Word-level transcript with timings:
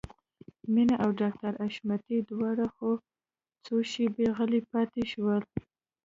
مينه 0.73 0.95
او 1.03 1.09
ډاکټر 1.21 1.53
حشمتي 1.61 2.17
دواړه 2.29 2.65
څو 3.65 3.75
شېبې 3.91 4.27
غلي 4.37 4.61
پاتې 4.71 5.03
شول. 5.11 5.43